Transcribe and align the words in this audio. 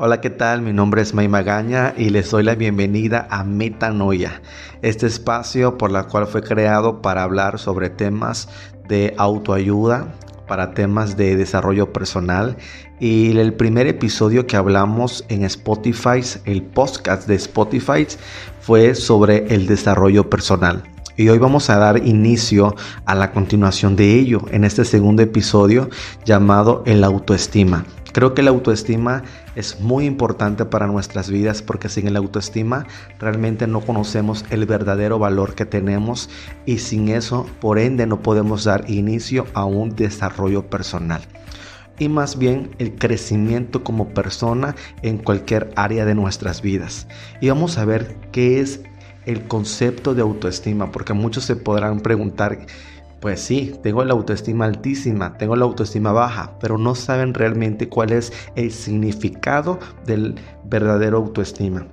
Hola, 0.00 0.20
¿qué 0.20 0.30
tal? 0.30 0.62
Mi 0.62 0.72
nombre 0.72 1.02
es 1.02 1.12
May 1.12 1.26
Magaña 1.26 1.92
y 1.96 2.10
les 2.10 2.30
doy 2.30 2.44
la 2.44 2.54
bienvenida 2.54 3.26
a 3.32 3.42
Metanoia, 3.42 4.40
este 4.80 5.08
espacio 5.08 5.76
por 5.76 5.90
la 5.90 6.04
cual 6.04 6.28
fue 6.28 6.40
creado 6.40 7.02
para 7.02 7.24
hablar 7.24 7.58
sobre 7.58 7.90
temas 7.90 8.48
de 8.86 9.12
autoayuda, 9.18 10.14
para 10.46 10.70
temas 10.70 11.16
de 11.16 11.34
desarrollo 11.34 11.92
personal 11.92 12.56
y 13.00 13.36
el 13.36 13.54
primer 13.54 13.88
episodio 13.88 14.46
que 14.46 14.56
hablamos 14.56 15.24
en 15.30 15.42
Spotify, 15.42 16.20
el 16.44 16.62
podcast 16.62 17.26
de 17.26 17.34
Spotify, 17.34 18.06
fue 18.60 18.94
sobre 18.94 19.52
el 19.52 19.66
desarrollo 19.66 20.30
personal. 20.30 20.84
Y 21.16 21.28
hoy 21.28 21.38
vamos 21.38 21.70
a 21.70 21.78
dar 21.78 22.06
inicio 22.06 22.76
a 23.04 23.16
la 23.16 23.32
continuación 23.32 23.96
de 23.96 24.14
ello 24.14 24.42
en 24.52 24.62
este 24.62 24.84
segundo 24.84 25.22
episodio 25.22 25.90
llamado 26.24 26.84
el 26.86 27.02
autoestima. 27.02 27.84
Creo 28.18 28.34
que 28.34 28.42
la 28.42 28.50
autoestima 28.50 29.22
es 29.54 29.78
muy 29.78 30.04
importante 30.04 30.64
para 30.64 30.88
nuestras 30.88 31.30
vidas 31.30 31.62
porque 31.62 31.88
sin 31.88 32.12
la 32.12 32.18
autoestima 32.18 32.84
realmente 33.20 33.68
no 33.68 33.80
conocemos 33.80 34.44
el 34.50 34.66
verdadero 34.66 35.20
valor 35.20 35.54
que 35.54 35.64
tenemos 35.64 36.28
y 36.66 36.78
sin 36.78 37.10
eso, 37.10 37.46
por 37.60 37.78
ende, 37.78 38.08
no 38.08 38.20
podemos 38.20 38.64
dar 38.64 38.90
inicio 38.90 39.46
a 39.54 39.66
un 39.66 39.94
desarrollo 39.94 40.68
personal 40.68 41.22
y 42.00 42.08
más 42.08 42.36
bien 42.36 42.74
el 42.80 42.96
crecimiento 42.96 43.84
como 43.84 44.08
persona 44.08 44.74
en 45.02 45.18
cualquier 45.18 45.70
área 45.76 46.04
de 46.04 46.16
nuestras 46.16 46.60
vidas. 46.60 47.06
Y 47.40 47.50
vamos 47.50 47.78
a 47.78 47.84
ver 47.84 48.16
qué 48.32 48.58
es 48.58 48.80
el 49.26 49.46
concepto 49.46 50.16
de 50.16 50.22
autoestima, 50.22 50.90
porque 50.90 51.12
muchos 51.12 51.44
se 51.44 51.54
podrán 51.54 52.00
preguntar, 52.00 52.66
pues 53.20 53.40
sí, 53.40 53.74
tengo 53.82 54.04
la 54.04 54.14
autoestima 54.14 54.64
altísima, 54.64 55.36
tengo 55.38 55.56
la 55.56 55.64
autoestima 55.64 56.12
baja, 56.12 56.58
pero 56.60 56.78
no 56.78 56.94
saben 56.94 57.34
realmente 57.34 57.88
cuál 57.88 58.12
es 58.12 58.32
el 58.54 58.70
significado 58.70 59.78
del 60.06 60.36
verdadero 60.64 61.18
autoestima. 61.18 61.86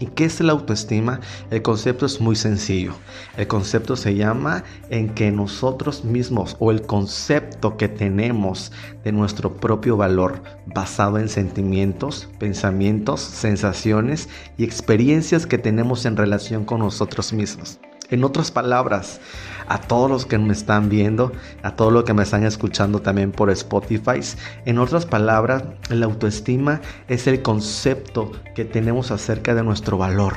¿Y 0.00 0.06
qué 0.06 0.24
es 0.24 0.40
la 0.40 0.52
autoestima? 0.52 1.20
El 1.50 1.62
concepto 1.62 2.04
es 2.04 2.20
muy 2.20 2.34
sencillo. 2.34 2.94
El 3.36 3.46
concepto 3.46 3.94
se 3.96 4.14
llama 4.14 4.64
en 4.90 5.14
que 5.14 5.30
nosotros 5.30 6.04
mismos 6.04 6.56
o 6.58 6.72
el 6.72 6.82
concepto 6.82 7.76
que 7.76 7.88
tenemos 7.88 8.72
de 9.04 9.12
nuestro 9.12 9.56
propio 9.56 9.96
valor 9.96 10.42
basado 10.66 11.18
en 11.18 11.28
sentimientos, 11.28 12.28
pensamientos, 12.38 13.20
sensaciones 13.20 14.28
y 14.58 14.64
experiencias 14.64 15.46
que 15.46 15.58
tenemos 15.58 16.04
en 16.06 16.16
relación 16.16 16.64
con 16.64 16.80
nosotros 16.80 17.32
mismos. 17.32 17.78
En 18.10 18.22
otras 18.22 18.50
palabras, 18.50 19.20
a 19.66 19.80
todos 19.80 20.10
los 20.10 20.26
que 20.26 20.36
me 20.36 20.52
están 20.52 20.90
viendo, 20.90 21.32
a 21.62 21.74
todos 21.74 21.90
los 21.90 22.04
que 22.04 22.12
me 22.12 22.22
están 22.22 22.44
escuchando 22.44 23.00
también 23.00 23.32
por 23.32 23.48
Spotify, 23.50 24.20
en 24.66 24.78
otras 24.78 25.06
palabras, 25.06 25.64
la 25.88 26.04
autoestima 26.04 26.82
es 27.08 27.26
el 27.26 27.40
concepto 27.40 28.30
que 28.54 28.66
tenemos 28.66 29.10
acerca 29.10 29.54
de 29.54 29.62
nuestro 29.62 29.96
valor. 29.96 30.34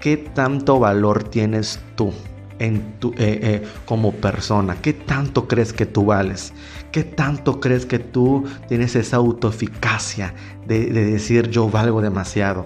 ¿Qué 0.00 0.16
tanto 0.16 0.78
valor 0.78 1.24
tienes 1.24 1.80
tú? 1.96 2.12
En 2.58 2.98
tu, 2.98 3.10
eh, 3.10 3.14
eh, 3.18 3.62
como 3.84 4.12
persona? 4.12 4.76
¿Qué 4.80 4.94
tanto 4.94 5.46
crees 5.46 5.74
que 5.74 5.84
tú 5.84 6.06
vales? 6.06 6.54
¿Qué 6.90 7.04
tanto 7.04 7.60
crees 7.60 7.84
que 7.84 7.98
tú 7.98 8.46
tienes 8.66 8.96
esa 8.96 9.18
autoeficacia 9.18 10.32
de, 10.66 10.86
de 10.86 11.04
decir 11.04 11.50
yo 11.50 11.68
valgo 11.68 12.00
demasiado? 12.00 12.64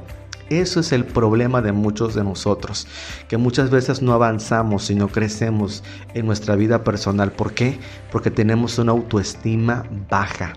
Eso 0.50 0.80
es 0.80 0.90
el 0.90 1.04
problema 1.04 1.62
de 1.62 1.70
muchos 1.70 2.16
de 2.16 2.24
nosotros, 2.24 2.88
que 3.28 3.36
muchas 3.36 3.70
veces 3.70 4.02
no 4.02 4.12
avanzamos 4.12 4.90
y 4.90 4.96
no 4.96 5.06
crecemos 5.06 5.84
en 6.12 6.26
nuestra 6.26 6.56
vida 6.56 6.82
personal. 6.82 7.30
¿Por 7.30 7.54
qué? 7.54 7.78
Porque 8.10 8.32
tenemos 8.32 8.76
una 8.80 8.90
autoestima 8.90 9.84
baja. 10.10 10.54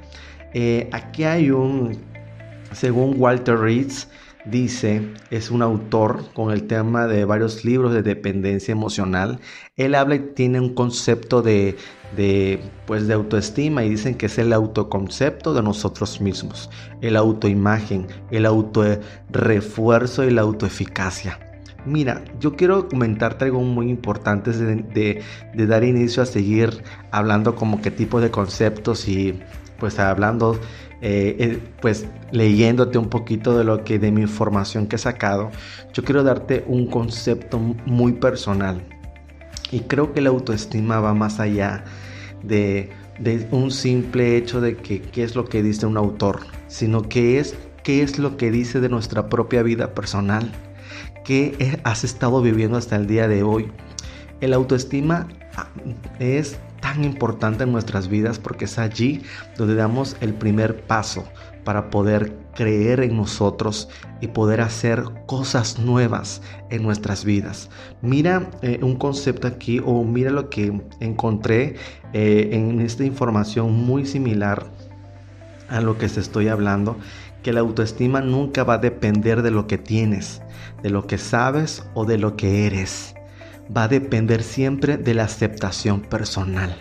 Eh, 0.55 0.89
aquí 0.91 1.25
hay 1.25 1.51
un, 1.51 1.95
según 2.71 3.13
Walter 3.19 3.59
Reeds, 3.59 4.07
dice, 4.45 5.13
es 5.29 5.51
un 5.51 5.61
autor 5.61 6.25
con 6.33 6.51
el 6.51 6.67
tema 6.67 7.07
de 7.07 7.25
varios 7.25 7.63
libros 7.63 7.93
de 7.93 8.03
dependencia 8.03 8.71
emocional. 8.71 9.39
Él 9.77 9.95
habla 9.95 10.15
y 10.15 10.19
tiene 10.35 10.59
un 10.59 10.73
concepto 10.73 11.41
de, 11.41 11.77
de, 12.15 12.59
pues, 12.85 13.07
de 13.07 13.13
autoestima 13.13 13.83
y 13.83 13.89
dicen 13.89 14.15
que 14.15 14.27
es 14.27 14.37
el 14.37 14.53
autoconcepto 14.53 15.53
de 15.53 15.63
nosotros 15.63 16.21
mismos, 16.21 16.69
el 17.01 17.15
autoimagen, 17.15 18.07
el 18.31 18.45
autorrefuerzo 18.45 20.23
y 20.23 20.31
la 20.31 20.41
autoeficacia. 20.41 21.39
Mira, 21.85 22.23
yo 22.39 22.55
quiero 22.55 22.87
comentarte 22.87 23.45
algo 23.45 23.59
muy 23.61 23.89
importante 23.89 24.51
de, 24.51 25.21
de, 25.53 25.67
dar 25.67 25.83
inicio 25.83 26.23
a 26.23 26.25
seguir 26.25 26.81
hablando 27.11 27.55
como 27.55 27.81
qué 27.81 27.91
tipo 27.91 28.21
de 28.21 28.31
conceptos 28.31 29.07
y 29.09 29.37
pues 29.79 29.99
hablando 29.99 30.59
eh, 31.05 31.35
eh, 31.37 31.59
pues 31.81 32.05
leyéndote 32.31 32.97
un 32.97 33.09
poquito 33.09 33.57
de 33.57 33.65
lo 33.65 33.83
que 33.83 33.99
de 33.99 34.09
mi 34.09 34.21
información 34.21 34.87
que 34.87 34.95
he 34.95 34.99
sacado, 34.99 35.51
yo 35.93 36.01
quiero 36.05 36.23
darte 36.23 36.63
un 36.65 36.87
concepto 36.87 37.59
muy 37.59 38.13
personal. 38.13 38.81
Y 39.69 39.81
creo 39.81 40.13
que 40.13 40.21
la 40.21 40.29
autoestima 40.29 41.01
va 41.01 41.13
más 41.13 41.41
allá 41.41 41.83
de, 42.41 42.89
de 43.19 43.45
un 43.51 43.71
simple 43.71 44.37
hecho 44.37 44.61
de 44.61 44.77
que 44.77 45.01
qué 45.01 45.23
es 45.23 45.35
lo 45.35 45.43
que 45.43 45.61
dice 45.61 45.85
un 45.85 45.97
autor, 45.97 46.39
sino 46.67 47.01
que 47.01 47.37
es 47.37 47.55
qué 47.83 48.01
es 48.01 48.17
lo 48.17 48.37
que 48.37 48.49
dice 48.49 48.79
de 48.79 48.87
nuestra 48.87 49.27
propia 49.27 49.61
vida 49.61 49.93
personal, 49.93 50.53
qué 51.25 51.81
has 51.83 52.05
estado 52.05 52.41
viviendo 52.41 52.77
hasta 52.77 52.95
el 52.95 53.07
día 53.07 53.27
de 53.27 53.43
hoy. 53.43 53.69
El 54.39 54.53
autoestima 54.53 55.27
ah, 55.57 55.67
es 56.19 56.57
tan 56.83 57.05
importante 57.05 57.63
en 57.63 57.71
nuestras 57.71 58.09
vidas 58.09 58.39
porque 58.39 58.65
es 58.65 58.77
allí 58.77 59.21
donde 59.57 59.73
damos 59.73 60.17
el 60.19 60.33
primer 60.33 60.81
paso 60.81 61.23
para 61.63 61.89
poder 61.89 62.35
creer 62.55 62.99
en 62.99 63.15
nosotros 63.15 63.87
y 64.19 64.27
poder 64.27 64.59
hacer 64.59 65.05
cosas 65.25 65.79
nuevas 65.79 66.41
en 66.69 66.83
nuestras 66.83 67.23
vidas. 67.23 67.69
Mira 68.01 68.51
eh, 68.61 68.79
un 68.81 68.97
concepto 68.97 69.47
aquí 69.47 69.81
o 69.83 70.03
mira 70.03 70.29
lo 70.29 70.49
que 70.49 70.81
encontré 70.99 71.77
eh, 72.11 72.49
en 72.51 72.81
esta 72.81 73.05
información 73.05 73.71
muy 73.71 74.05
similar 74.05 74.65
a 75.69 75.79
lo 75.79 75.97
que 75.97 76.09
se 76.09 76.19
estoy 76.19 76.49
hablando, 76.49 76.97
que 77.43 77.53
la 77.53 77.61
autoestima 77.61 78.19
nunca 78.19 78.65
va 78.65 78.73
a 78.73 78.79
depender 78.79 79.41
de 79.41 79.51
lo 79.51 79.67
que 79.67 79.77
tienes, 79.77 80.41
de 80.83 80.89
lo 80.89 81.07
que 81.07 81.17
sabes 81.17 81.85
o 81.93 82.03
de 82.03 82.17
lo 82.17 82.35
que 82.35 82.67
eres 82.67 83.15
va 83.75 83.83
a 83.83 83.87
depender 83.87 84.43
siempre 84.43 84.97
de 84.97 85.13
la 85.13 85.23
aceptación 85.23 86.01
personal. 86.01 86.75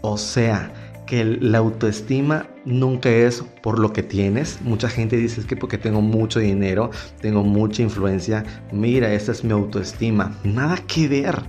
O 0.00 0.18
sea, 0.18 0.72
que 1.06 1.24
la 1.24 1.58
autoestima 1.58 2.46
nunca 2.64 3.10
es 3.10 3.44
por 3.62 3.78
lo 3.78 3.92
que 3.92 4.02
tienes. 4.02 4.60
Mucha 4.62 4.88
gente 4.88 5.16
dice 5.16 5.40
es 5.40 5.46
que 5.46 5.56
porque 5.56 5.78
tengo 5.78 6.00
mucho 6.00 6.40
dinero, 6.40 6.90
tengo 7.20 7.42
mucha 7.42 7.82
influencia, 7.82 8.44
mira, 8.72 9.12
esa 9.12 9.32
es 9.32 9.44
mi 9.44 9.52
autoestima. 9.52 10.36
Nada 10.44 10.76
que 10.86 11.08
ver. 11.08 11.42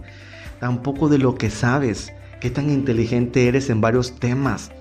Tampoco 0.60 1.10
de 1.10 1.18
lo 1.18 1.36
que 1.36 1.50
sabes, 1.50 2.12
qué 2.40 2.50
tan 2.50 2.70
inteligente 2.70 3.48
eres 3.48 3.70
en 3.70 3.82
varios 3.82 4.20
temas. 4.20 4.72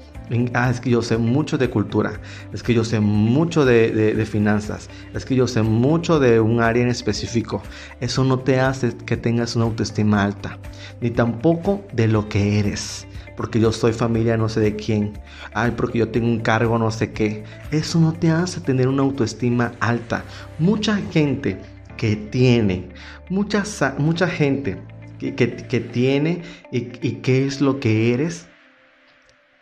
Ah, 0.55 0.71
es 0.71 0.81
que 0.81 0.89
yo 0.89 1.03
sé 1.03 1.19
mucho 1.19 1.59
de 1.59 1.69
cultura, 1.69 2.19
es 2.55 2.63
que 2.63 2.73
yo 2.73 2.83
sé 2.83 2.99
mucho 2.99 3.67
de, 3.67 4.27
finanzas, 4.27 4.89
es 5.13 5.27
que 5.27 5.35
yo 5.35 5.47
sé 5.47 5.63
mucho 5.63 6.19
de 6.19 6.41
un 6.41 6.63
área 6.63 6.83
en 6.83 6.89
específico. 6.89 7.63
Eso 8.01 8.25
no 8.25 8.39
te 8.39 8.59
hace 8.59 8.97
que 8.97 9.19
tengas 9.19 9.55
una 9.55 9.67
autoestima 9.67 10.25
alta, 10.25 10.59
ni 11.03 11.11
tampoco 11.11 11.85
de 11.93 12.09
lo 12.09 12.29
que 12.29 12.59
eres. 12.59 13.07
Porque 13.37 13.61
yo 13.61 13.73
soy 13.73 13.93
familia 13.93 14.37
no 14.37 14.49
sé 14.49 14.61
de 14.61 14.77
quién. 14.77 15.13
Ay, 15.53 15.73
porque 15.77 15.99
yo 15.99 16.09
tengo 16.09 16.29
un 16.29 16.39
cargo 16.41 16.79
no 16.79 16.91
sé 16.93 17.13
qué. 17.13 17.43
Eso 17.73 17.99
no 17.99 18.13
te 18.13 18.31
hace 18.31 18.61
tener 18.61 18.87
una 18.87 19.03
autoestima 19.03 19.73
alta. 19.81 20.25
Mucha 20.61 20.97
gente 21.13 21.59
que 21.97 22.17
tiene, 22.17 22.89
mucha, 23.29 23.65
mucha 23.99 24.29
gente 24.29 24.79
que, 25.19 25.35
que, 25.35 25.81
tiene 25.81 26.43
y, 26.71 26.89
y 27.07 27.21
qué 27.23 27.45
es 27.45 27.61
lo 27.61 27.81
que 27.81 28.15
eres, 28.15 28.47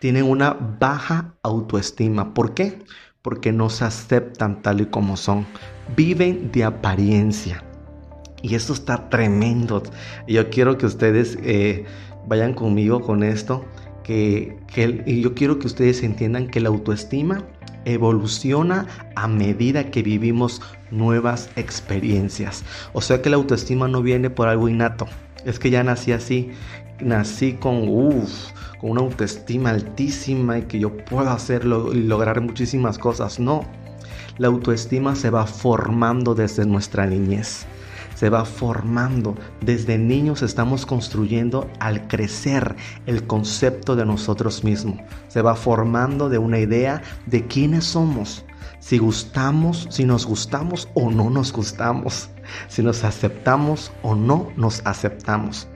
tienen 0.02 0.24
una 0.24 0.56
baja 0.80 1.32
autoestima. 1.44 2.34
¿Por 2.34 2.54
qué? 2.54 2.80
Porque 3.22 3.52
no 3.52 3.70
se 3.70 3.84
aceptan 3.84 4.60
tal 4.60 4.80
y 4.80 4.86
como 4.86 5.16
son. 5.16 5.46
Viven 5.96 6.50
de 6.50 6.64
apariencia. 6.64 7.62
Y 8.42 8.56
eso 8.56 8.72
está 8.72 9.08
tremendo. 9.10 9.80
Yo 10.26 10.50
quiero 10.50 10.76
que 10.76 10.86
ustedes 10.86 11.38
eh, 11.44 11.84
vayan 12.26 12.52
conmigo 12.52 13.00
con 13.00 13.22
esto. 13.22 13.64
Que, 14.02 14.58
y 15.06 15.20
yo 15.20 15.34
quiero 15.36 15.60
que 15.60 15.68
ustedes 15.68 16.02
entiendan 16.02 16.48
que 16.48 16.58
la 16.58 16.70
autoestima 16.70 17.44
evoluciona 17.84 18.88
a 19.14 19.28
medida 19.28 19.92
que 19.92 20.02
vivimos 20.02 20.62
nuevas 20.90 21.48
experiencias. 21.54 22.64
O 22.92 23.02
sea 23.02 23.22
que 23.22 23.30
la 23.30 23.36
autoestima 23.36 23.86
no 23.86 24.02
viene 24.02 24.30
por 24.30 24.48
algo 24.48 24.68
innato. 24.68 25.06
Es 25.44 25.58
que 25.58 25.70
ya 25.70 25.82
nací 25.82 26.12
así. 26.12 26.50
Nací 27.00 27.54
con, 27.54 27.88
uff, 27.88 28.52
con 28.80 28.90
una 28.90 29.00
autoestima 29.00 29.70
altísima 29.70 30.58
y 30.58 30.62
que 30.62 30.78
yo 30.78 30.96
puedo 30.96 31.30
hacerlo 31.30 31.92
y 31.92 32.02
lograr 32.02 32.40
muchísimas 32.40 32.98
cosas. 32.98 33.40
No, 33.40 33.64
la 34.38 34.48
autoestima 34.48 35.14
se 35.16 35.30
va 35.30 35.46
formando 35.46 36.34
desde 36.34 36.64
nuestra 36.64 37.06
niñez. 37.06 37.66
Se 38.22 38.30
va 38.30 38.44
formando. 38.44 39.34
Desde 39.62 39.98
niños 39.98 40.42
estamos 40.42 40.86
construyendo 40.86 41.68
al 41.80 42.06
crecer 42.06 42.76
el 43.06 43.26
concepto 43.26 43.96
de 43.96 44.06
nosotros 44.06 44.62
mismos. 44.62 45.00
Se 45.26 45.42
va 45.42 45.56
formando 45.56 46.28
de 46.28 46.38
una 46.38 46.60
idea 46.60 47.02
de 47.26 47.44
quiénes 47.48 47.82
somos. 47.82 48.44
si 48.78 48.98
gustamos, 48.98 49.88
si 49.90 50.04
nos 50.04 50.24
gustamos 50.24 50.88
o 50.94 51.10
no 51.10 51.30
nos 51.30 51.52
gustamos, 51.52 52.30
si 52.68 52.84
nos 52.84 53.02
aceptamos 53.02 53.90
o 54.02 54.14
no 54.14 54.52
nos 54.56 54.82
aceptamos. 54.84 55.66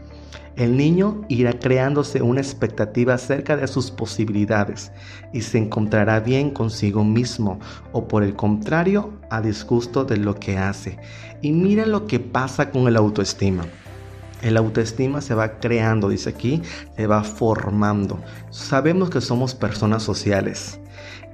El 0.56 0.78
niño 0.78 1.20
irá 1.28 1.52
creándose 1.52 2.22
una 2.22 2.40
expectativa 2.40 3.12
acerca 3.12 3.58
de 3.58 3.66
sus 3.66 3.90
posibilidades 3.90 4.90
y 5.34 5.42
se 5.42 5.58
encontrará 5.58 6.20
bien 6.20 6.50
consigo 6.50 7.04
mismo 7.04 7.60
o 7.92 8.08
por 8.08 8.22
el 8.22 8.34
contrario 8.34 9.12
a 9.28 9.42
disgusto 9.42 10.06
de 10.06 10.16
lo 10.16 10.34
que 10.36 10.56
hace. 10.56 10.98
Y 11.42 11.52
mira 11.52 11.84
lo 11.84 12.06
que 12.06 12.20
pasa 12.20 12.70
con 12.70 12.88
el 12.88 12.96
autoestima. 12.96 13.66
El 14.40 14.56
autoestima 14.56 15.20
se 15.20 15.34
va 15.34 15.58
creando, 15.58 16.08
dice 16.08 16.30
aquí, 16.30 16.62
se 16.96 17.06
va 17.06 17.22
formando. 17.22 18.18
Sabemos 18.48 19.10
que 19.10 19.20
somos 19.20 19.54
personas 19.54 20.02
sociales 20.02 20.80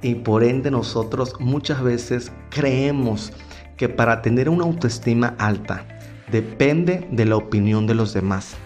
y 0.01 0.15
por 0.15 0.43
ende 0.43 0.69
nosotros 0.69 1.35
muchas 1.39 1.81
veces 1.81 2.33
creemos 2.49 3.31
que 3.77 3.87
para 3.87 4.21
tener 4.21 4.49
una 4.49 4.65
autoestima 4.65 5.35
alta 5.37 5.85
depende 6.29 7.07
de 7.09 7.25
la 7.25 7.37
opinión 7.37 7.87
de 7.87 7.95
los 7.95 8.13
demás. 8.13 8.57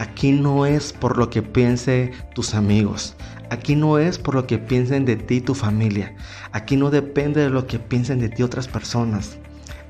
Aquí 0.00 0.32
no 0.32 0.64
es 0.64 0.94
por 0.94 1.18
lo 1.18 1.28
que 1.28 1.42
piensen 1.42 2.12
tus 2.34 2.54
amigos. 2.54 3.14
Aquí 3.50 3.76
no 3.76 3.98
es 3.98 4.18
por 4.18 4.34
lo 4.34 4.46
que 4.46 4.56
piensen 4.56 5.04
de 5.04 5.16
ti 5.16 5.42
tu 5.42 5.54
familia. 5.54 6.16
Aquí 6.52 6.74
no 6.74 6.88
depende 6.88 7.42
de 7.42 7.50
lo 7.50 7.66
que 7.66 7.78
piensen 7.78 8.18
de 8.18 8.30
ti 8.30 8.42
otras 8.42 8.66
personas. 8.66 9.36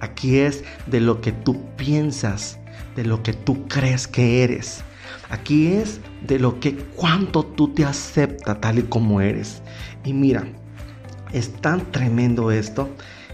Aquí 0.01 0.39
es 0.39 0.65
de 0.89 0.99
lo 0.99 1.21
que 1.21 1.31
tú 1.31 1.65
piensas, 1.77 2.59
de 2.97 3.05
lo 3.05 3.23
que 3.23 3.35
tú 3.35 3.69
crees 3.69 4.09
que 4.09 4.43
eres. 4.43 4.83
Aquí 5.29 5.69
es 5.69 6.01
de 6.27 6.41
lo 6.41 6.59
que 6.59 6.75
cuánto 6.75 7.45
tú 7.45 7.69
te 7.69 7.85
aceptas 7.85 8.61
tal 8.61 8.81
y 8.81 8.83
como 8.83 9.21
eres. 9.21 9.63
Y 10.05 10.13
mira, 10.13 10.45
es 11.33 11.53
tan 11.53 11.89
tremendo 11.93 12.51
esto 12.51 12.91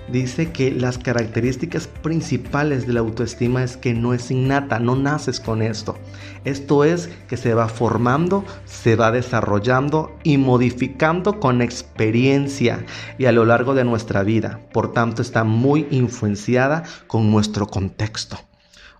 dice 0.08 0.52
que 0.52 0.70
las 0.70 0.98
características 0.98 1.86
principales 1.86 2.86
de 2.86 2.92
la 2.92 3.00
autoestima 3.00 3.62
es 3.62 3.76
que 3.76 3.94
no 3.94 4.14
es 4.14 4.30
innata, 4.30 4.78
no 4.78 4.96
naces 4.96 5.40
con 5.40 5.62
esto. 5.62 5.98
Esto 6.44 6.84
es 6.84 7.08
que 7.28 7.36
se 7.36 7.54
va 7.54 7.68
formando, 7.68 8.44
se 8.64 8.96
va 8.96 9.10
desarrollando 9.10 10.16
y 10.22 10.38
modificando 10.38 11.40
con 11.40 11.62
experiencia 11.62 12.84
y 13.18 13.26
a 13.26 13.32
lo 13.32 13.44
largo 13.44 13.74
de 13.74 13.84
nuestra 13.84 14.22
vida. 14.22 14.60
Por 14.72 14.92
tanto, 14.92 15.22
está 15.22 15.44
muy 15.44 15.86
influenciada 15.90 16.84
con 17.06 17.30
nuestro 17.30 17.66
contexto. 17.66 18.38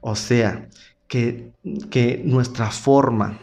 O 0.00 0.17
sea, 0.17 0.69
que, 1.09 1.52
que 1.91 2.23
nuestra 2.25 2.70
forma, 2.70 3.38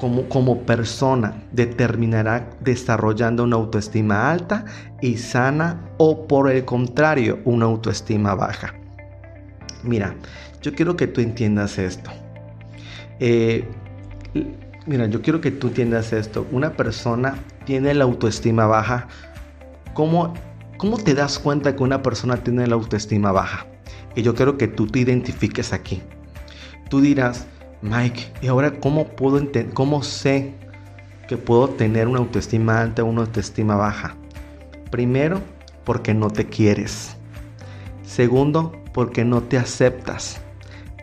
como, 0.00 0.62
persona 0.62 1.42
determinará 1.52 2.48
desarrollando 2.60 3.44
una 3.44 3.56
autoestima 3.56 4.30
alta 4.30 4.64
y 5.02 5.18
sana 5.18 5.90
o 5.98 6.26
por 6.26 6.50
el 6.50 6.64
contrario 6.64 7.38
una 7.44 7.66
autoestima 7.66 8.34
baja. 8.34 8.74
Mira, 9.84 10.14
yo 10.62 10.74
quiero 10.74 10.96
que 10.96 11.06
tú 11.06 11.20
entiendas 11.20 11.78
esto. 11.78 12.10
Eh, 13.18 13.68
mira, 14.86 15.06
yo 15.06 15.20
quiero 15.20 15.42
que 15.42 15.50
tú 15.50 15.68
entiendas 15.68 16.14
esto. 16.14 16.46
Una 16.50 16.72
persona 16.72 17.34
tiene 17.66 17.92
la 17.92 18.04
autoestima 18.04 18.66
baja. 18.66 19.06
¿Cómo, 19.92 20.32
¿Cómo 20.78 20.96
te 20.96 21.12
das 21.14 21.38
cuenta 21.38 21.76
que 21.76 21.82
una 21.82 22.02
persona 22.02 22.38
tiene 22.38 22.66
la 22.66 22.74
autoestima 22.74 23.32
baja? 23.32 23.66
Y 24.14 24.22
yo 24.22 24.34
quiero 24.34 24.56
que 24.56 24.66
tú 24.66 24.86
te 24.86 25.00
identifiques 25.00 25.74
aquí. 25.74 26.02
Tú 26.88 27.00
dirás, 27.02 27.46
Mike, 27.82 28.32
¿y 28.42 28.48
ahora 28.48 28.78
cómo 28.78 29.08
puedo 29.08 29.40
cómo 29.72 30.02
sé 30.02 30.52
que 31.28 31.38
puedo 31.38 31.70
tener 31.70 32.08
una 32.08 32.18
autoestima 32.18 32.80
alta 32.80 33.02
o 33.02 33.06
una 33.06 33.22
autoestima 33.22 33.74
baja? 33.76 34.16
Primero, 34.90 35.40
porque 35.84 36.12
no 36.12 36.28
te 36.28 36.46
quieres. 36.46 37.16
Segundo, 38.02 38.72
porque 38.92 39.24
no 39.24 39.42
te 39.42 39.56
aceptas. 39.56 40.42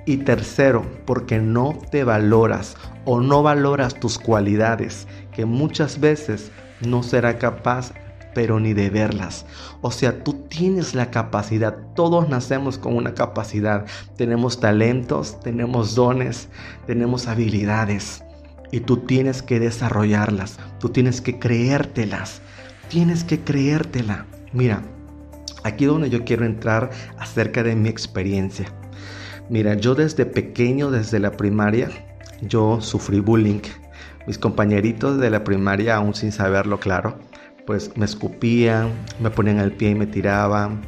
Y 0.05 0.17
tercero, 0.17 0.85
porque 1.05 1.39
no 1.39 1.79
te 1.89 2.03
valoras 2.03 2.77
o 3.05 3.21
no 3.21 3.41
valoras 3.41 3.95
tus 3.95 4.19
cualidades, 4.19 5.07
que 5.31 5.45
muchas 5.45 5.99
veces 5.99 6.51
no 6.81 7.01
será 7.01 7.39
capaz 7.39 7.91
pero 8.37 8.59
ni 8.59 8.75
de 8.75 8.91
verlas. 8.91 9.47
O 9.81 9.89
sea, 9.89 10.23
tú 10.23 10.33
tienes 10.47 10.93
la 10.93 11.09
capacidad, 11.09 11.75
todos 11.95 12.29
nacemos 12.29 12.77
con 12.77 12.95
una 12.95 13.15
capacidad, 13.15 13.87
tenemos 14.15 14.59
talentos, 14.59 15.39
tenemos 15.39 15.95
dones, 15.95 16.47
tenemos 16.85 17.25
habilidades 17.25 18.23
y 18.71 18.81
tú 18.81 18.97
tienes 18.97 19.41
que 19.41 19.59
desarrollarlas, 19.59 20.59
tú 20.79 20.89
tienes 20.89 21.19
que 21.19 21.39
creértelas, 21.39 22.43
tienes 22.89 23.23
que 23.23 23.39
creértela. 23.39 24.27
Mira, 24.53 24.83
aquí 25.63 25.85
donde 25.85 26.11
yo 26.11 26.23
quiero 26.23 26.45
entrar 26.45 26.91
acerca 27.17 27.63
de 27.63 27.75
mi 27.75 27.89
experiencia. 27.89 28.71
Mira, 29.49 29.73
yo 29.73 29.95
desde 29.95 30.27
pequeño, 30.27 30.91
desde 30.91 31.17
la 31.17 31.31
primaria, 31.31 31.89
yo 32.43 32.81
sufrí 32.81 33.19
bullying. 33.19 33.61
Mis 34.27 34.37
compañeritos 34.37 35.17
de 35.17 35.31
la 35.31 35.43
primaria, 35.43 35.95
aún 35.95 36.13
sin 36.13 36.31
saberlo 36.31 36.79
claro, 36.79 37.17
pues 37.67 37.91
me 37.97 38.05
escupían, 38.05 38.93
me 39.19 39.29
ponían 39.29 39.59
al 39.59 39.73
pie 39.73 39.89
y 39.89 39.95
me 39.95 40.07
tiraban, 40.07 40.81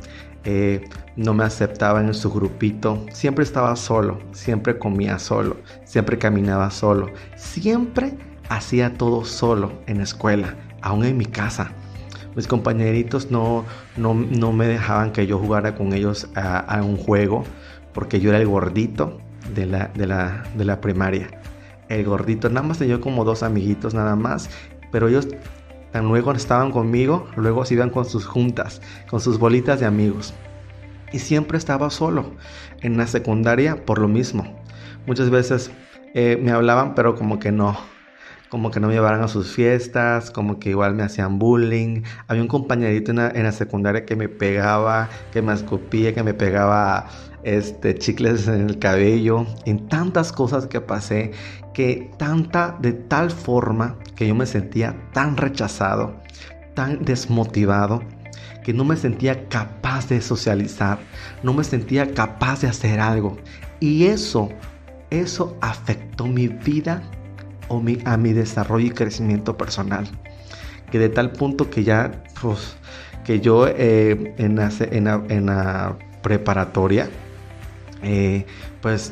eh, 0.45 0.87
no 1.17 1.33
me 1.33 1.43
aceptaban 1.43 2.07
en 2.07 2.13
su 2.13 2.31
grupito, 2.31 3.05
siempre 3.11 3.43
estaba 3.43 3.75
solo, 3.75 4.19
siempre 4.31 4.79
comía 4.79 5.19
solo, 5.19 5.57
siempre 5.83 6.17
caminaba 6.17 6.71
solo, 6.71 7.11
siempre 7.35 8.13
hacía 8.47 8.93
todo 8.93 9.25
solo 9.25 9.73
en 9.87 9.97
la 9.97 10.03
escuela, 10.03 10.55
aún 10.81 11.03
en 11.03 11.17
mi 11.17 11.25
casa. 11.25 11.73
Mis 12.35 12.47
compañeritos 12.47 13.29
no, 13.29 13.65
no, 13.97 14.13
me 14.13 14.65
dejaban 14.65 15.11
que 15.11 15.27
yo 15.27 15.37
jugara 15.37 15.75
con 15.75 15.91
ellos 15.91 16.29
a, 16.35 16.81
un 16.81 16.95
juego 16.95 17.43
porque 17.93 18.21
yo 18.21 18.29
era 18.29 18.39
el 18.39 18.47
gordito 18.47 19.19
de 19.53 19.65
la, 19.65 19.87
de 19.95 20.07
la, 20.07 20.43
de 20.55 20.63
la 20.63 20.79
primaria. 20.79 21.27
El 21.89 22.05
gordito, 22.05 22.47
nada 22.47 22.65
más 22.65 22.77
tenía 22.77 23.01
como 23.01 23.25
dos 23.25 23.43
amiguitos 23.43 23.93
nada 23.93 24.15
más, 24.15 24.49
pero 24.91 25.09
ellos 25.09 25.27
luego 25.93 26.31
estaban 26.31 26.71
conmigo, 26.71 27.27
luego 27.35 27.65
se 27.65 27.73
iban 27.73 27.89
con 27.89 28.05
sus 28.05 28.25
juntas, 28.25 28.81
con 29.09 29.19
sus 29.19 29.39
bolitas 29.39 29.79
de 29.79 29.85
amigos. 29.85 30.33
Y 31.11 31.19
siempre 31.19 31.57
estaba 31.57 31.89
solo. 31.89 32.33
En 32.81 32.97
la 32.97 33.07
secundaria, 33.07 33.85
por 33.85 33.99
lo 33.99 34.07
mismo. 34.07 34.61
Muchas 35.07 35.29
veces 35.29 35.71
eh, 36.13 36.39
me 36.41 36.51
hablaban, 36.51 36.93
pero 36.95 37.15
como 37.15 37.39
que 37.39 37.51
no. 37.51 37.77
Como 38.49 38.71
que 38.71 38.79
no 38.79 38.87
me 38.87 38.93
llevaran 38.93 39.21
a 39.21 39.27
sus 39.27 39.51
fiestas, 39.51 40.31
como 40.31 40.59
que 40.59 40.69
igual 40.69 40.95
me 40.95 41.03
hacían 41.03 41.37
bullying. 41.37 42.03
Había 42.27 42.41
un 42.41 42.47
compañerito 42.47 43.11
en 43.11 43.17
la, 43.17 43.29
en 43.29 43.43
la 43.43 43.51
secundaria 43.51 44.05
que 44.05 44.15
me 44.15 44.27
pegaba, 44.27 45.09
que 45.31 45.41
me 45.41 45.53
escupía, 45.53 46.15
que 46.15 46.23
me 46.23 46.33
pegaba 46.33 47.07
este, 47.43 47.95
chicles 47.95 48.47
en 48.47 48.69
el 48.69 48.79
cabello, 48.79 49.45
en 49.65 49.87
tantas 49.87 50.31
cosas 50.31 50.67
que 50.67 50.81
pasé, 50.81 51.31
que 51.79 52.11
tanta, 52.17 52.75
de 52.81 52.91
tal 52.91 53.31
forma 53.31 53.95
que 54.17 54.27
yo 54.27 54.35
me 54.35 54.45
sentía 54.45 54.97
tan 55.13 55.37
rechazado, 55.37 56.13
tan 56.73 57.05
desmotivado, 57.05 58.03
que 58.65 58.73
no 58.73 58.83
me 58.83 58.97
sentía 58.97 59.47
capaz 59.47 60.09
de 60.09 60.19
socializar, 60.19 60.99
no 61.41 61.53
me 61.53 61.63
sentía 61.63 62.13
capaz 62.13 62.59
de 62.59 62.67
hacer 62.67 62.99
algo. 62.99 63.37
Y 63.79 64.07
eso, 64.07 64.49
eso 65.09 65.57
afectó 65.61 66.27
mi 66.27 66.49
vida 66.49 67.01
o 67.69 67.79
mi, 67.79 67.99
a 68.03 68.17
mi 68.17 68.33
desarrollo 68.33 68.87
y 68.87 68.91
crecimiento 68.91 69.55
personal. 69.55 70.05
Que 70.91 70.99
de 70.99 71.07
tal 71.07 71.31
punto 71.31 71.69
que 71.69 71.85
ya, 71.85 72.25
pues, 72.41 72.75
que 73.23 73.39
yo 73.39 73.69
eh, 73.69 74.35
en, 74.37 74.59
en 74.59 75.45
la 75.45 75.97
preparatoria, 76.21 77.09
eh, 78.01 78.45
pues, 78.81 79.11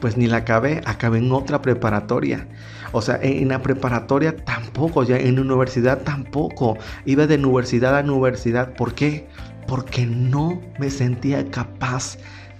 pues 0.00 0.16
ni 0.16 0.26
la 0.26 0.38
acabé, 0.38 0.80
acabé 0.86 1.18
en 1.18 1.32
otra 1.32 1.60
preparatoria. 1.60 2.46
O 2.92 3.02
sea, 3.02 3.18
en 3.22 3.48
la 3.48 3.60
preparatoria 3.60 4.36
tampoco, 4.36 5.02
ya 5.02 5.16
en 5.16 5.34
la 5.34 5.40
universidad 5.42 6.02
tampoco. 6.02 6.78
Iba 7.04 7.26
de 7.26 7.36
universidad 7.36 7.98
a 7.98 8.02
universidad. 8.02 8.74
¿Por 8.74 8.94
qué? 8.94 9.26
Porque 9.66 10.06
no 10.06 10.60
me 10.78 10.90
sentía 10.90 11.50
capaz 11.50 12.18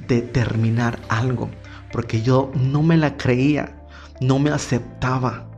de 0.09 0.23
terminar 0.23 0.99
algo. 1.09 1.49
Porque 1.93 2.21
yo 2.21 2.51
no 2.55 2.83
me 2.83 2.97
la 2.97 3.17
creía, 3.17 3.77
no 4.21 4.39
me 4.39 4.51
aceptaba. 4.51 5.49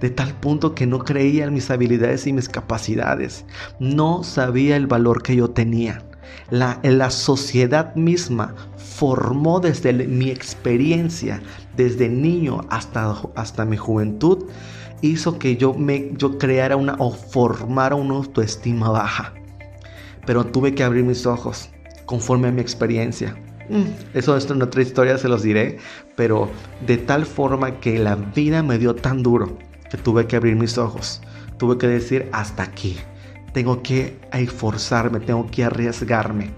De 0.00 0.10
tal 0.10 0.34
punto 0.34 0.74
que 0.74 0.86
no 0.86 0.98
creía 0.98 1.44
en 1.44 1.54
mis 1.54 1.70
habilidades 1.70 2.26
y 2.26 2.32
mis 2.32 2.48
capacidades. 2.48 3.44
No 3.78 4.22
sabía 4.22 4.76
el 4.76 4.86
valor 4.86 5.22
que 5.22 5.36
yo 5.36 5.48
tenía. 5.50 6.02
La, 6.50 6.80
la 6.82 7.10
sociedad 7.10 7.94
misma 7.94 8.54
formó 8.76 9.60
desde 9.60 9.92
mi 9.92 10.30
experiencia, 10.30 11.42
desde 11.76 12.08
niño 12.08 12.60
hasta, 12.70 13.14
hasta 13.34 13.64
mi 13.64 13.76
juventud, 13.76 14.44
hizo 15.00 15.38
que 15.38 15.56
yo, 15.56 15.74
me, 15.74 16.12
yo 16.16 16.38
creara 16.38 16.76
una 16.76 16.96
o 16.98 17.10
formara 17.10 17.94
una 17.94 18.14
autoestima 18.14 18.90
baja. 18.90 19.34
Pero 20.26 20.46
tuve 20.46 20.74
que 20.74 20.84
abrir 20.84 21.04
mis 21.04 21.26
ojos 21.26 21.70
conforme 22.06 22.48
a 22.48 22.52
mi 22.52 22.60
experiencia. 22.60 23.36
Mm, 23.68 24.16
eso 24.16 24.36
esto 24.36 24.54
en 24.54 24.62
otra 24.62 24.82
historia 24.82 25.18
se 25.18 25.28
los 25.28 25.42
diré, 25.42 25.78
pero 26.16 26.50
de 26.86 26.98
tal 26.98 27.26
forma 27.26 27.80
que 27.80 27.98
la 27.98 28.14
vida 28.16 28.62
me 28.62 28.78
dio 28.78 28.94
tan 28.94 29.22
duro 29.22 29.58
que 29.90 29.96
tuve 29.96 30.26
que 30.26 30.36
abrir 30.36 30.56
mis 30.56 30.78
ojos. 30.78 31.20
Tuve 31.58 31.78
que 31.78 31.86
decir 31.86 32.28
hasta 32.32 32.62
aquí 32.62 32.98
tengo 33.54 33.82
que 33.82 34.18
esforzarme, 34.32 35.20
tengo 35.20 35.46
que 35.50 35.64
arriesgarme. 35.64 36.50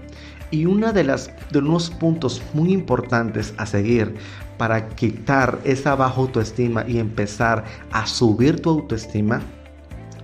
Y 0.51 0.65
una 0.65 0.91
de 0.91 1.03
unos 1.55 1.89
puntos 1.91 2.41
muy 2.53 2.73
importantes 2.73 3.53
a 3.57 3.65
seguir 3.65 4.15
para 4.57 4.89
quitar 4.89 5.59
esa 5.63 5.95
baja 5.95 6.19
autoestima 6.19 6.83
y 6.87 6.97
empezar 6.97 7.63
a 7.91 8.07
subir 8.07 8.61
tu 8.61 8.71
autoestima 8.71 9.41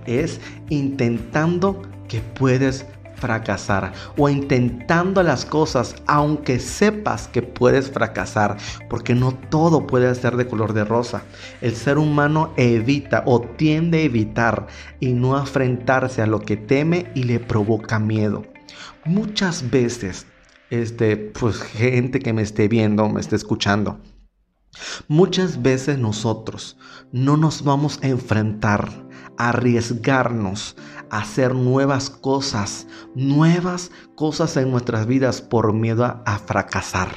es 0.06 0.40
intentando 0.68 1.80
que 2.08 2.20
puedes 2.20 2.84
fracasar 3.24 3.94
o 4.18 4.28
intentando 4.28 5.22
las 5.22 5.46
cosas 5.46 5.96
aunque 6.06 6.58
sepas 6.58 7.26
que 7.26 7.40
puedes 7.40 7.90
fracasar 7.90 8.58
porque 8.90 9.14
no 9.14 9.32
todo 9.32 9.86
puede 9.86 10.14
ser 10.14 10.36
de 10.36 10.46
color 10.46 10.74
de 10.74 10.84
rosa. 10.84 11.22
El 11.62 11.74
ser 11.74 11.96
humano 11.96 12.52
evita 12.58 13.22
o 13.24 13.40
tiende 13.40 14.00
a 14.00 14.02
evitar 14.02 14.66
y 15.00 15.14
no 15.14 15.38
enfrentarse 15.38 16.20
a 16.20 16.26
lo 16.26 16.40
que 16.40 16.58
teme 16.58 17.10
y 17.14 17.22
le 17.22 17.40
provoca 17.40 17.98
miedo. 17.98 18.44
Muchas 19.06 19.70
veces 19.70 20.26
este 20.68 21.16
pues 21.16 21.62
gente 21.62 22.18
que 22.18 22.34
me 22.34 22.42
esté 22.42 22.68
viendo 22.68 23.08
me 23.08 23.22
esté 23.22 23.36
escuchando 23.36 24.00
Muchas 25.08 25.62
veces 25.62 25.98
nosotros 25.98 26.76
no 27.12 27.36
nos 27.36 27.62
vamos 27.62 28.00
a 28.02 28.08
enfrentar, 28.08 28.88
a 29.36 29.50
arriesgarnos 29.50 30.76
hacer 31.18 31.54
nuevas 31.54 32.10
cosas, 32.10 32.86
nuevas 33.14 33.92
cosas 34.16 34.56
en 34.56 34.70
nuestras 34.70 35.06
vidas 35.06 35.40
por 35.40 35.72
miedo 35.72 36.04
a, 36.04 36.38
fracasar. 36.38 37.08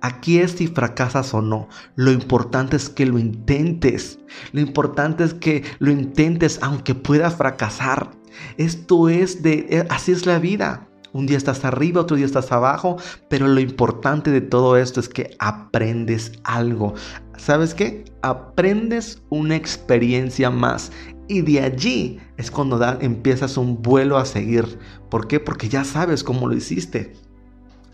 Aquí 0.00 0.38
es 0.38 0.52
si 0.52 0.66
fracasas 0.66 1.34
o 1.34 1.42
no. 1.42 1.68
Lo 1.94 2.10
importante 2.10 2.76
es 2.76 2.88
que 2.88 3.04
lo 3.04 3.18
intentes. 3.18 4.18
Lo 4.52 4.60
importante 4.60 5.24
es 5.24 5.34
que 5.34 5.64
lo 5.78 5.90
intentes 5.90 6.58
aunque 6.62 6.94
puedas 6.94 7.36
fracasar. 7.36 8.10
Esto 8.56 9.08
es 9.08 9.42
de, 9.42 9.66
eh, 9.68 9.86
así 9.90 10.12
es 10.12 10.24
la 10.24 10.38
vida. 10.38 10.88
Un 11.12 11.26
día 11.26 11.36
estás 11.36 11.64
arriba, 11.64 12.02
otro 12.02 12.16
día 12.16 12.26
estás 12.26 12.52
abajo, 12.52 12.96
pero 13.28 13.48
lo 13.48 13.60
importante 13.60 14.30
de 14.30 14.40
todo 14.40 14.76
esto 14.76 15.00
es 15.00 15.08
que 15.08 15.34
aprendes 15.38 16.32
algo. 16.44 16.94
¿Sabes 17.36 17.74
qué? 17.74 18.04
Aprendes 18.22 19.22
una 19.30 19.56
experiencia 19.56 20.50
más 20.50 20.92
y 21.28 21.42
de 21.42 21.60
allí 21.60 22.18
es 22.36 22.50
cuando 22.50 22.82
empiezas 23.00 23.56
un 23.56 23.82
vuelo 23.82 24.16
a 24.16 24.24
seguir. 24.24 24.78
¿Por 25.10 25.28
qué? 25.28 25.40
Porque 25.40 25.68
ya 25.68 25.84
sabes 25.84 26.24
cómo 26.24 26.48
lo 26.48 26.54
hiciste. 26.54 27.14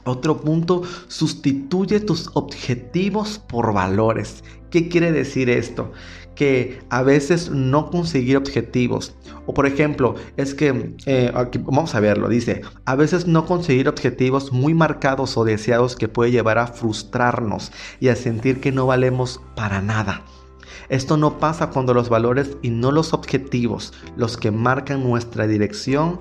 Otro 0.05 0.41
punto, 0.41 0.83
sustituye 1.09 2.01
tus 2.01 2.31
objetivos 2.35 3.39
por 3.39 3.73
valores. 3.73 4.45
¿Qué 4.71 4.89
quiere 4.89 5.13
decir 5.13 5.49
esto? 5.49 5.93
Que 6.35 6.81
a 6.91 7.03
veces 7.03 7.51
no 7.51 7.91
conseguir 7.91 8.37
objetivos 8.37 9.15
o 9.47 9.53
por 9.53 9.67
ejemplo, 9.67 10.15
es 10.37 10.55
que, 10.55 10.95
eh, 11.07 11.33
vamos 11.61 11.95
a 11.95 12.01
verlo, 12.01 12.29
dice, 12.29 12.63
a 12.87 12.95
veces 12.95 13.27
no 13.27 13.45
conseguir 13.47 13.89
objetivos 13.89 14.53
muy 14.53 14.75
marcados 14.75 15.37
o 15.37 15.45
deseados 15.45 15.97
que 15.97 16.09
puede 16.09 16.31
llevar 16.31 16.59
a 16.59 16.67
frustrarnos 16.67 17.71
y 18.01 18.09
a 18.09 18.17
sentir 18.17 18.61
que 18.61 18.73
no 18.73 18.87
valemos 18.87 19.41
para 19.55 19.83
nada. 19.83 20.25
Esto 20.89 21.17
no 21.17 21.39
pasa 21.39 21.71
cuando 21.71 21.95
los 21.95 22.09
valores 22.09 22.57
y 22.63 22.71
no 22.71 22.91
los 22.91 23.13
objetivos, 23.13 23.93
los 24.17 24.37
que 24.37 24.51
marcan 24.51 25.03
nuestra 25.03 25.47
dirección 25.47 26.21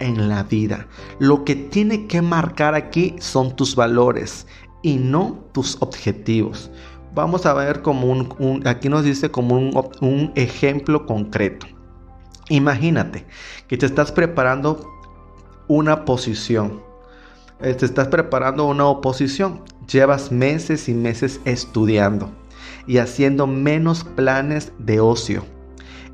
en 0.00 0.28
la 0.28 0.42
vida. 0.42 0.86
Lo 1.18 1.44
que 1.44 1.54
tiene 1.54 2.06
que 2.06 2.22
marcar 2.22 2.74
aquí 2.74 3.14
son 3.20 3.54
tus 3.54 3.76
valores 3.76 4.46
y 4.82 4.96
no 4.96 5.44
tus 5.52 5.76
objetivos. 5.80 6.70
Vamos 7.14 7.46
a 7.46 7.54
ver 7.54 7.82
como 7.82 8.08
un, 8.08 8.66
aquí 8.66 8.88
nos 8.88 9.04
dice 9.04 9.30
como 9.30 9.56
un, 9.56 9.72
un 10.00 10.32
ejemplo 10.34 11.06
concreto. 11.06 11.66
Imagínate 12.48 13.26
que 13.68 13.76
te 13.76 13.86
estás 13.86 14.10
preparando 14.10 14.88
una 15.68 16.04
posición. 16.04 16.82
Eh, 17.60 17.74
te 17.74 17.84
estás 17.84 18.08
preparando 18.08 18.66
una 18.66 18.86
oposición. 18.86 19.62
Llevas 19.86 20.32
meses 20.32 20.88
y 20.88 20.94
meses 20.94 21.40
estudiando 21.44 22.39
y 22.86 22.98
haciendo 22.98 23.46
menos 23.46 24.04
planes 24.04 24.72
de 24.78 25.00
ocio. 25.00 25.44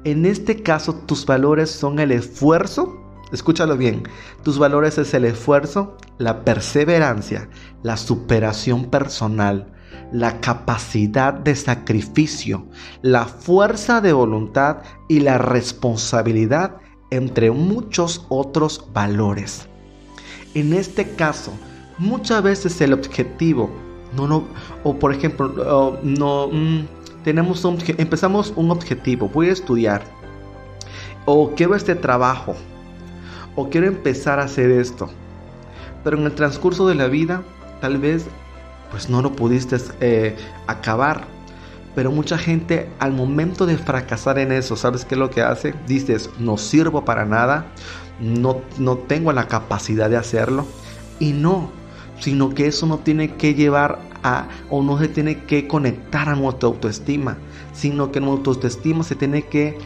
En 0.04 0.24
este 0.24 0.62
caso, 0.62 0.94
tus 0.94 1.26
valores 1.26 1.70
son 1.70 1.98
el 1.98 2.12
esfuerzo. 2.12 2.96
Escúchalo 3.32 3.76
bien. 3.76 4.04
Tus 4.44 4.58
valores 4.58 4.98
es 4.98 5.14
el 5.14 5.24
esfuerzo, 5.24 5.96
la 6.18 6.44
perseverancia, 6.44 7.48
la 7.82 7.96
superación 7.96 8.86
personal, 8.86 9.72
la 10.12 10.40
capacidad 10.40 11.34
de 11.34 11.56
sacrificio, 11.56 12.66
la 13.02 13.24
fuerza 13.24 14.00
de 14.00 14.12
voluntad 14.12 14.78
y 15.08 15.20
la 15.20 15.38
responsabilidad, 15.38 16.76
entre 17.10 17.50
muchos 17.50 18.26
otros 18.28 18.88
valores. 18.92 19.66
En 20.54 20.72
este 20.72 21.10
caso, 21.10 21.52
muchas 21.98 22.42
veces 22.42 22.80
el 22.80 22.92
objetivo, 22.92 23.70
no, 24.16 24.26
no, 24.26 24.44
o 24.82 24.98
por 24.98 25.12
ejemplo, 25.12 25.98
no, 26.02 26.48
mm, 26.48 26.86
tenemos 27.24 27.64
un, 27.64 27.78
empezamos 27.98 28.52
un 28.56 28.70
objetivo, 28.70 29.28
voy 29.28 29.48
a 29.48 29.52
estudiar, 29.52 30.02
o 31.24 31.52
quiero 31.54 31.74
este 31.74 31.94
trabajo, 31.94 32.54
o 33.54 33.68
quiero 33.68 33.86
empezar 33.86 34.40
a 34.40 34.44
hacer 34.44 34.70
esto, 34.70 35.08
pero 36.02 36.18
en 36.18 36.24
el 36.24 36.32
transcurso 36.32 36.86
de 36.88 36.94
la 36.94 37.08
vida, 37.08 37.42
tal 37.80 37.98
vez 37.98 38.26
pues 38.90 39.08
no 39.08 39.22
lo 39.22 39.32
pudiste 39.32 39.76
eh, 40.00 40.36
acabar. 40.66 41.24
Pero 41.94 42.10
mucha 42.10 42.36
gente 42.36 42.90
al 42.98 43.12
momento 43.12 43.64
de 43.64 43.78
fracasar 43.78 44.38
en 44.38 44.52
eso, 44.52 44.76
¿sabes 44.76 45.04
qué 45.04 45.14
es 45.14 45.18
lo 45.18 45.30
que 45.30 45.42
hace? 45.42 45.74
Dices, 45.86 46.30
no 46.38 46.58
sirvo 46.58 47.04
para 47.04 47.24
nada, 47.24 47.66
no, 48.20 48.60
no 48.78 48.98
tengo 48.98 49.32
la 49.32 49.48
capacidad 49.48 50.10
de 50.10 50.18
hacerlo. 50.18 50.66
Y 51.18 51.32
no, 51.32 51.70
sino 52.20 52.54
que 52.54 52.66
eso 52.66 52.86
no 52.86 52.98
tiene 52.98 53.34
que 53.34 53.54
llevar 53.54 53.98
a, 54.22 54.48
o 54.70 54.82
no 54.82 54.98
se 54.98 55.08
tiene 55.08 55.44
que 55.44 55.68
conectar 55.68 56.28
a 56.28 56.34
nuestra 56.34 56.68
autoestima, 56.68 57.36
sino 57.72 58.10
que 58.12 58.20
nuestra 58.20 58.52
autoestima 58.52 59.04
se 59.04 59.14
tiene 59.14 59.42
que 59.42 59.78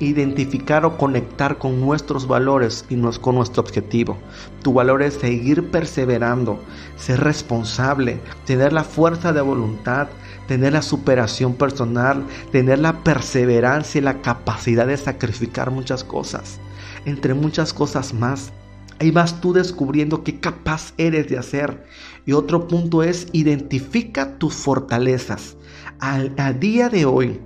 identificar 0.00 0.84
o 0.84 0.96
conectar 0.96 1.58
con 1.58 1.80
nuestros 1.80 2.26
valores 2.26 2.84
y 2.88 3.00
con 3.20 3.34
nuestro 3.34 3.62
objetivo. 3.62 4.16
Tu 4.62 4.72
valor 4.72 5.02
es 5.02 5.14
seguir 5.14 5.70
perseverando, 5.70 6.60
ser 6.96 7.20
responsable, 7.20 8.20
tener 8.44 8.72
la 8.72 8.84
fuerza 8.84 9.32
de 9.32 9.40
voluntad, 9.40 10.08
tener 10.46 10.72
la 10.72 10.82
superación 10.82 11.54
personal, 11.54 12.24
tener 12.52 12.78
la 12.78 13.02
perseverancia 13.02 13.98
y 13.98 14.02
la 14.02 14.22
capacidad 14.22 14.86
de 14.86 14.96
sacrificar 14.96 15.70
muchas 15.70 16.04
cosas, 16.04 16.58
entre 17.04 17.34
muchas 17.34 17.72
cosas 17.72 18.14
más. 18.14 18.52
Ahí 19.00 19.10
vas 19.10 19.40
tú 19.40 19.52
descubriendo 19.52 20.24
qué 20.24 20.40
capaz 20.40 20.92
eres 20.96 21.28
de 21.28 21.38
hacer. 21.38 21.84
Y 22.26 22.32
otro 22.32 22.66
punto 22.66 23.02
es 23.02 23.28
identifica 23.32 24.38
tus 24.38 24.54
fortalezas. 24.54 25.56
Al, 26.00 26.34
día 26.58 26.88
de 26.88 27.04
hoy, 27.04 27.40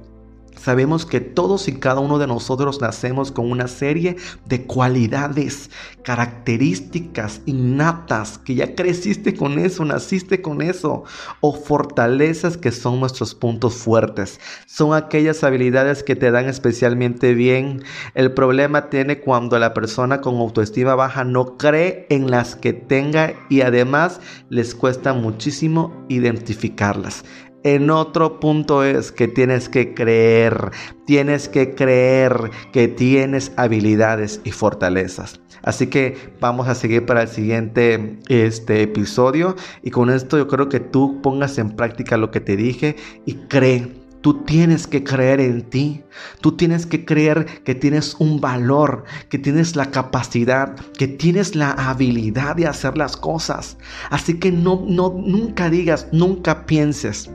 Sabemos 0.62 1.06
que 1.06 1.18
todos 1.18 1.66
y 1.66 1.72
cada 1.72 1.98
uno 1.98 2.20
de 2.20 2.28
nosotros 2.28 2.80
nacemos 2.80 3.32
con 3.32 3.50
una 3.50 3.66
serie 3.66 4.16
de 4.46 4.62
cualidades, 4.64 5.70
características 6.04 7.40
innatas, 7.46 8.38
que 8.38 8.54
ya 8.54 8.76
creciste 8.76 9.34
con 9.34 9.58
eso, 9.58 9.84
naciste 9.84 10.40
con 10.40 10.62
eso, 10.62 11.02
o 11.40 11.52
fortalezas 11.52 12.56
que 12.56 12.70
son 12.70 13.00
nuestros 13.00 13.34
puntos 13.34 13.74
fuertes. 13.74 14.38
Son 14.66 14.94
aquellas 14.94 15.42
habilidades 15.42 16.04
que 16.04 16.14
te 16.14 16.30
dan 16.30 16.48
especialmente 16.48 17.34
bien. 17.34 17.82
El 18.14 18.32
problema 18.32 18.88
tiene 18.88 19.18
cuando 19.18 19.58
la 19.58 19.74
persona 19.74 20.20
con 20.20 20.36
autoestima 20.36 20.94
baja 20.94 21.24
no 21.24 21.56
cree 21.56 22.06
en 22.08 22.30
las 22.30 22.54
que 22.54 22.72
tenga 22.72 23.34
y 23.50 23.62
además 23.62 24.20
les 24.48 24.76
cuesta 24.76 25.12
muchísimo 25.12 26.04
identificarlas. 26.08 27.24
En 27.64 27.90
otro 27.90 28.40
punto 28.40 28.82
es 28.82 29.12
que 29.12 29.28
tienes 29.28 29.68
que 29.68 29.94
creer, 29.94 30.72
tienes 31.06 31.48
que 31.48 31.76
creer 31.76 32.50
que 32.72 32.88
tienes 32.88 33.52
habilidades 33.56 34.40
y 34.42 34.50
fortalezas. 34.50 35.40
Así 35.62 35.86
que 35.86 36.16
vamos 36.40 36.66
a 36.66 36.74
seguir 36.74 37.06
para 37.06 37.22
el 37.22 37.28
siguiente 37.28 38.18
este 38.28 38.82
episodio 38.82 39.54
y 39.84 39.90
con 39.90 40.10
esto 40.10 40.38
yo 40.38 40.48
creo 40.48 40.68
que 40.68 40.80
tú 40.80 41.20
pongas 41.22 41.56
en 41.58 41.76
práctica 41.76 42.16
lo 42.16 42.32
que 42.32 42.40
te 42.40 42.56
dije 42.56 42.96
y 43.26 43.34
cree 43.46 44.02
Tú 44.22 44.44
tienes 44.44 44.86
que 44.86 45.02
creer 45.02 45.40
en 45.40 45.62
ti. 45.62 46.04
Tú 46.40 46.52
tienes 46.52 46.86
que 46.86 47.04
creer 47.04 47.44
que 47.64 47.74
tienes 47.74 48.14
un 48.20 48.40
valor, 48.40 49.02
que 49.28 49.36
tienes 49.36 49.74
la 49.74 49.90
capacidad, 49.90 50.76
que 50.96 51.08
tienes 51.08 51.56
la 51.56 51.72
habilidad 51.72 52.54
de 52.54 52.68
hacer 52.68 52.96
las 52.96 53.16
cosas. 53.16 53.78
Así 54.10 54.38
que 54.38 54.52
no, 54.52 54.84
no, 54.86 55.10
nunca 55.10 55.68
digas, 55.70 56.06
nunca 56.12 56.66
pienses 56.66 57.28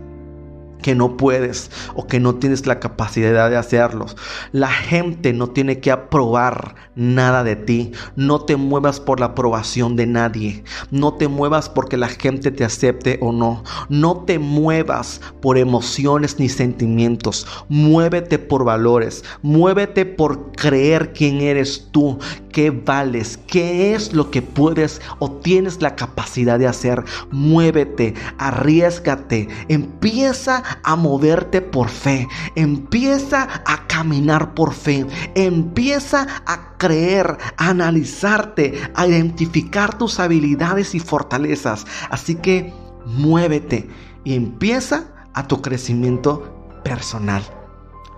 que 0.81 0.95
no 0.95 1.17
puedes 1.17 1.71
o 1.95 2.07
que 2.07 2.19
no 2.19 2.35
tienes 2.35 2.65
la 2.65 2.79
capacidad 2.79 3.49
de 3.49 3.57
hacerlos. 3.57 4.15
La 4.51 4.69
gente 4.69 5.33
no 5.33 5.49
tiene 5.49 5.79
que 5.79 5.91
aprobar 5.91 6.75
nada 6.95 7.43
de 7.43 7.55
ti. 7.55 7.91
No 8.15 8.41
te 8.41 8.55
muevas 8.55 8.99
por 8.99 9.19
la 9.19 9.27
aprobación 9.27 9.95
de 9.95 10.07
nadie. 10.07 10.63
No 10.91 11.13
te 11.13 11.27
muevas 11.27 11.69
porque 11.69 11.97
la 11.97 12.09
gente 12.09 12.51
te 12.51 12.63
acepte 12.63 13.17
o 13.21 13.31
no. 13.31 13.63
No 13.89 14.23
te 14.25 14.39
muevas 14.39 15.21
por 15.41 15.57
emociones 15.57 16.39
ni 16.39 16.49
sentimientos. 16.49 17.47
Muévete 17.69 18.39
por 18.39 18.63
valores. 18.63 19.23
Muévete 19.41 20.05
por 20.05 20.51
creer 20.51 21.13
quién 21.13 21.41
eres 21.41 21.87
tú, 21.91 22.19
qué 22.51 22.71
vales, 22.71 23.39
qué 23.47 23.93
es 23.93 24.13
lo 24.13 24.31
que 24.31 24.41
puedes 24.41 25.01
o 25.19 25.31
tienes 25.31 25.81
la 25.81 25.95
capacidad 25.95 26.57
de 26.59 26.67
hacer. 26.67 27.03
Muévete, 27.31 28.13
arriesgate, 28.37 29.47
empieza 29.67 30.63
a 30.83 30.95
moverte 30.95 31.61
por 31.61 31.89
fe, 31.89 32.27
empieza 32.55 33.47
a 33.65 33.87
caminar 33.87 34.53
por 34.53 34.73
fe, 34.73 35.05
empieza 35.35 36.27
a 36.45 36.77
creer, 36.77 37.37
a 37.57 37.69
analizarte, 37.69 38.79
a 38.95 39.07
identificar 39.07 39.97
tus 39.97 40.19
habilidades 40.19 40.95
y 40.95 40.99
fortalezas. 40.99 41.85
Así 42.09 42.35
que 42.35 42.73
muévete 43.05 43.89
y 44.23 44.35
empieza 44.35 45.05
a 45.33 45.47
tu 45.47 45.61
crecimiento 45.61 46.79
personal. 46.83 47.43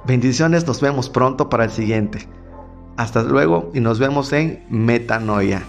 Bendiciones, 0.06 0.66
nos 0.66 0.82
vemos 0.82 1.10
pronto 1.10 1.50
para 1.50 1.66
el 1.66 1.72
siguiente. 1.72 2.28
Hasta 2.98 3.24
luego 3.24 3.72
y 3.74 3.80
nos 3.80 4.00
vemos 4.00 4.34
en 4.34 4.66
Metanoia. 4.70 5.64